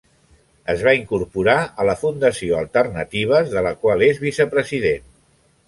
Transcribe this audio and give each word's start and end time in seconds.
Es 0.73 0.79
va 0.87 0.93
incorporar 0.99 1.55
a 1.83 1.85
la 1.91 1.95
Fundació 1.99 2.57
Alternatives, 2.63 3.55
de 3.55 3.65
la 3.69 3.77
qual 3.85 4.09
és 4.11 4.25
Vicepresident. 4.27 5.09